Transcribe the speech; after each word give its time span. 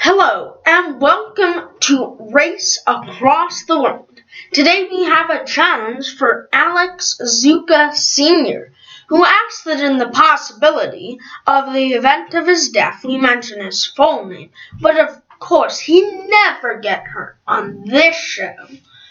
Hello 0.00 0.58
and 0.64 1.00
welcome 1.00 1.70
to 1.80 2.16
Race 2.30 2.80
Across 2.86 3.64
the 3.64 3.80
World. 3.80 4.22
Today 4.52 4.86
we 4.88 5.02
have 5.02 5.28
a 5.28 5.44
challenge 5.44 6.16
for 6.16 6.48
Alex 6.52 7.18
Zuka 7.20 7.92
Sr., 7.92 8.72
who 9.08 9.24
asked 9.24 9.64
that 9.64 9.80
in 9.80 9.98
the 9.98 10.08
possibility 10.10 11.18
of 11.48 11.72
the 11.72 11.94
event 11.94 12.32
of 12.34 12.46
his 12.46 12.68
death 12.68 13.04
we 13.04 13.16
mention 13.16 13.60
his 13.64 13.86
full 13.86 14.26
name, 14.26 14.50
but 14.80 15.00
of 15.00 15.20
course 15.40 15.80
he 15.80 16.00
never 16.28 16.78
get 16.78 17.02
hurt 17.08 17.36
on 17.48 17.82
this 17.84 18.14
show. 18.14 18.54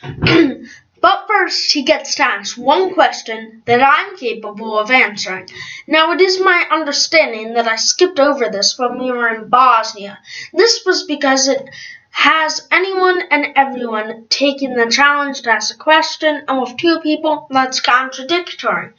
But 0.99 1.25
first, 1.27 1.71
he 1.71 1.83
gets 1.83 2.15
to 2.15 2.25
ask 2.25 2.57
one 2.57 2.93
question 2.93 3.61
that 3.65 3.81
I'm 3.81 4.17
capable 4.17 4.79
of 4.79 4.89
answering. 4.89 5.47
Now, 5.85 6.11
it 6.13 6.21
is 6.21 6.39
my 6.39 6.65
understanding 6.71 7.53
that 7.53 7.67
I 7.67 7.75
skipped 7.75 8.19
over 8.19 8.49
this 8.49 8.77
when 8.79 8.97
we 8.99 9.11
were 9.11 9.27
in 9.27 9.49
Bosnia. 9.49 10.19
This 10.53 10.83
was 10.85 11.03
because 11.03 11.47
it 11.47 11.69
has 12.09 12.67
anyone 12.71 13.21
and 13.29 13.53
everyone 13.55 14.25
taking 14.29 14.73
the 14.73 14.89
challenge 14.89 15.41
to 15.41 15.51
ask 15.51 15.75
a 15.75 15.77
question, 15.77 16.43
and 16.47 16.61
with 16.61 16.77
two 16.77 16.99
people, 17.01 17.47
that's 17.51 17.79
contradictory. 17.79 18.89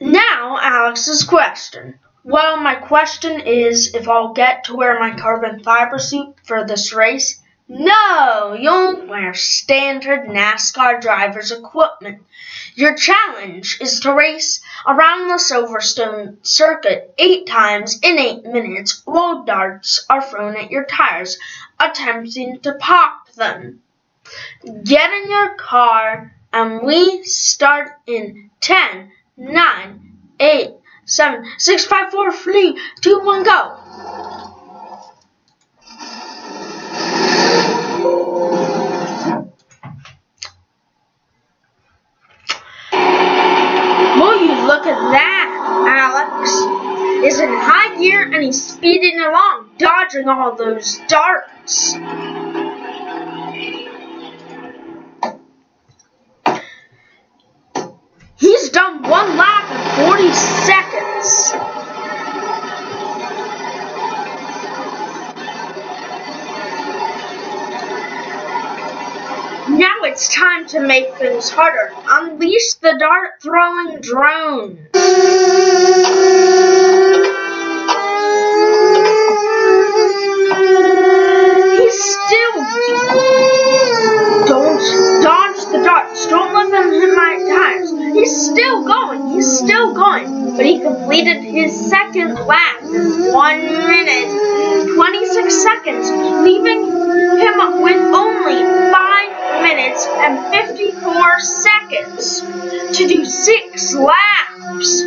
Now, 0.00 0.58
Alex's 0.60 1.24
question. 1.24 1.98
Well, 2.24 2.56
my 2.56 2.76
question 2.76 3.40
is 3.40 3.94
if 3.94 4.08
I'll 4.08 4.32
get 4.32 4.64
to 4.64 4.76
wear 4.76 4.98
my 4.98 5.14
carbon 5.14 5.62
fiber 5.62 5.98
suit 5.98 6.36
for 6.44 6.64
this 6.64 6.92
race. 6.92 7.41
No, 7.68 8.56
you'll 8.58 9.06
wear 9.06 9.34
standard 9.34 10.28
NASCAR 10.28 11.00
driver's 11.00 11.52
equipment. 11.52 12.22
Your 12.74 12.96
challenge 12.96 13.78
is 13.80 14.00
to 14.00 14.12
race 14.12 14.60
around 14.86 15.28
the 15.28 15.34
Silverstone 15.34 16.36
circuit 16.44 17.14
eight 17.18 17.46
times 17.46 17.98
in 18.02 18.18
eight 18.18 18.44
minutes 18.44 19.02
while 19.04 19.44
darts 19.44 20.04
are 20.10 20.22
thrown 20.22 20.56
at 20.56 20.70
your 20.70 20.84
tires, 20.84 21.38
attempting 21.78 22.60
to 22.60 22.74
pop 22.74 23.30
them. 23.32 23.80
Get 24.84 25.12
in 25.12 25.30
your 25.30 25.54
car 25.54 26.34
and 26.52 26.82
we 26.82 27.22
start 27.22 27.92
in 28.06 28.50
10, 28.60 29.12
9, 29.36 30.18
8, 30.40 30.70
7, 31.04 31.44
6, 31.58 31.84
5, 31.84 32.10
4, 32.10 32.32
3, 32.32 32.80
2, 33.00 33.20
1, 33.20 33.42
go. 33.44 34.61
Along, 49.22 49.70
dodging 49.78 50.28
all 50.28 50.54
those 50.56 51.00
darts. 51.08 51.94
He's 58.36 58.70
done 58.70 59.02
one 59.02 59.36
lap 59.36 59.70
in 59.70 60.06
40 60.06 60.32
seconds. 60.32 61.52
Now 69.78 70.02
it's 70.02 70.28
time 70.34 70.66
to 70.68 70.80
make 70.80 71.14
things 71.14 71.48
harder. 71.50 71.92
Unleash 72.08 72.74
the 72.74 72.96
dart 72.98 73.40
throwing 73.40 74.00
drone. 74.00 74.88
Still. 82.02 82.56
Don't 84.46 85.22
dodge 85.22 85.64
the 85.72 85.82
darts. 85.84 86.26
Don't 86.26 86.52
let 86.54 86.70
them 86.70 86.90
hit 86.90 87.14
my 87.14 87.38
tires. 87.48 87.90
He's 87.90 88.50
still 88.50 88.84
going. 88.84 89.28
He's 89.30 89.58
still 89.58 89.94
going. 89.94 90.56
But 90.56 90.66
he 90.66 90.80
completed 90.80 91.42
his 91.42 91.88
second 91.88 92.34
lap 92.34 92.82
in 92.82 93.32
1 93.32 93.60
minute 93.60 94.94
26 94.94 95.62
seconds, 95.62 96.10
leaving 96.44 96.86
him 96.86 97.82
with 97.82 98.00
only 98.14 98.62
5 98.92 99.62
minutes 99.62 100.06
and 100.06 100.38
54 100.52 101.40
seconds 101.40 102.40
to 102.98 103.06
do 103.08 103.24
6 103.24 103.94
laps. 103.94 105.02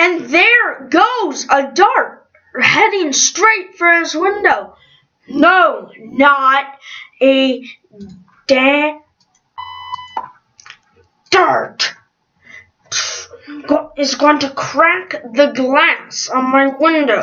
And 0.00 0.30
there 0.30 0.88
goes 0.88 1.44
a 1.50 1.72
dart 1.74 2.26
heading 2.58 3.12
straight 3.12 3.76
for 3.76 3.92
his 3.98 4.14
window. 4.14 4.74
No, 5.28 5.90
not 5.98 6.78
a 7.20 7.68
da- 8.46 8.98
dart. 11.28 11.92
Is 13.98 14.14
going 14.14 14.38
to 14.38 14.48
crack 14.48 15.10
the 15.34 15.52
glass 15.54 16.30
on 16.30 16.50
my 16.50 16.68
window. 16.68 17.20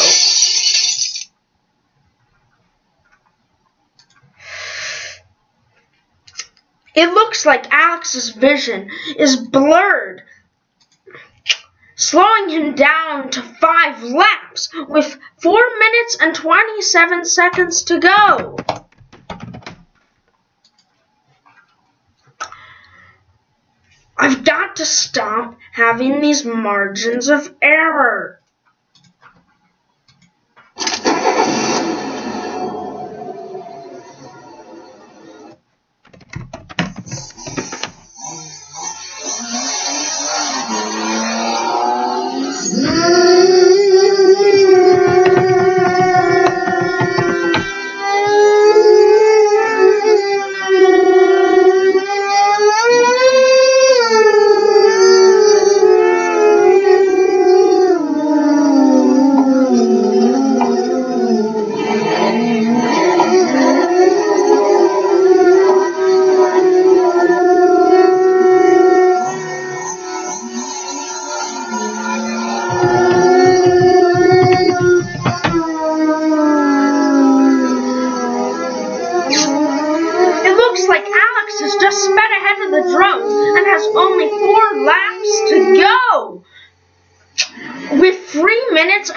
It 6.93 7.11
looks 7.11 7.43
like 7.43 7.73
Alex's 7.73 8.29
vision 8.29 8.91
is 9.17 9.35
blurred 9.35 10.21
slowing 11.97 12.49
him 12.49 12.75
down 12.75 13.29
to 13.31 13.41
five 13.41 14.01
laps 14.03 14.69
with 14.87 15.17
four 15.41 15.61
minutes 15.79 16.17
and 16.21 16.33
27 16.33 17.25
seconds 17.25 17.83
to 17.83 17.99
go. 17.99 18.55
I've 24.19 24.43
got 24.43 24.77
to 24.77 24.85
stop 24.85 25.57
having 25.73 26.21
these 26.21 26.45
margins 26.45 27.29
of 27.29 27.53
error. 27.61 28.39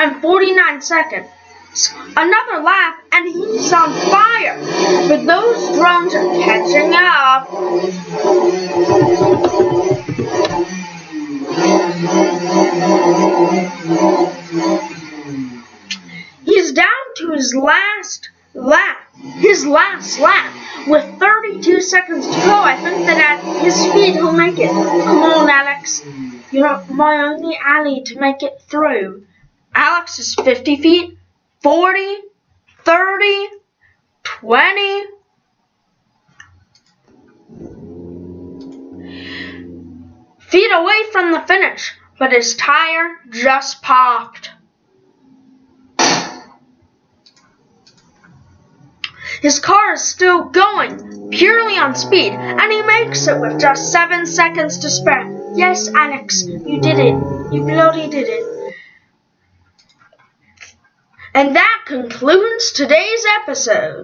and 0.01 0.23
49 0.23 0.81
seconds. 0.81 1.29
Another 2.17 2.63
lap, 2.63 3.05
and 3.13 3.29
he's 3.29 3.73
on 3.73 3.93
fire. 4.11 4.59
But 5.09 5.27
those 5.27 5.77
drones 5.77 6.15
are 6.15 6.27
catching 6.41 6.93
up. 6.95 7.49
He's 16.45 16.73
down 16.73 16.87
to 17.17 17.33
his 17.33 17.55
last 17.55 18.31
lap, 18.55 18.97
his 19.37 19.67
last 19.67 20.19
lap, 20.19 20.89
with 20.89 21.19
32 21.21 21.83
seconds 21.83 22.27
to 22.27 22.33
go. 22.33 22.63
I 22.63 22.77
think 22.77 23.07
that 23.07 23.19
at 23.19 23.63
his 23.63 23.75
speed 23.75 24.15
he'll 24.15 24.33
make 24.33 24.59
it. 24.59 24.71
Come 24.71 25.23
on, 25.23 25.51
Alex. 25.51 26.03
You're 26.51 26.85
my 26.87 27.19
only 27.19 27.57
ally 27.63 28.01
to 28.07 28.19
make 28.19 28.43
it 28.43 28.63
through. 28.63 29.27
Alex 29.75 30.19
is 30.19 30.35
50 30.35 30.77
feet, 30.77 31.19
40, 31.63 32.17
30, 32.85 33.49
20. 34.23 35.03
Feet 40.41 40.71
away 40.73 41.03
from 41.13 41.33
the 41.33 41.41
finish, 41.47 41.93
but 42.19 42.33
his 42.33 42.57
tire 42.57 43.17
just 43.31 43.83
popped. 43.83 44.51
His 49.43 49.59
car 49.59 49.95
is 49.95 50.03
still 50.03 50.45
going, 50.45 51.31
purely 51.31 51.79
on 51.79 51.95
speed, 51.95 52.33
and 52.33 52.73
he 52.73 52.83
makes 52.83 53.27
it 53.27 53.41
with 53.41 53.61
just 53.61 53.91
seven 53.93 54.27
seconds 54.27 54.79
to 54.79 54.91
spare. 54.91 55.55
Yes, 55.55 55.89
Alex, 55.89 56.45
you 56.45 56.81
did 56.81 56.99
it. 56.99 57.15
You 57.53 57.63
bloody 57.65 58.09
did 58.09 58.29
it. 58.29 58.50
And 61.35 61.57
that 61.57 61.83
concludes 61.87 62.73
today's 62.73 63.25
episode. 63.43 63.99